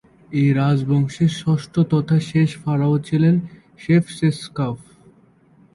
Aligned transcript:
এই 0.31 0.49
রাজবংশের 0.53 1.31
ষষ্ঠ 1.41 1.73
তথা 1.93 2.17
শেষ 2.29 2.49
ফারাও 2.63 2.95
ছিলেন 3.07 3.35
শেপসেসকাফ। 3.79 4.77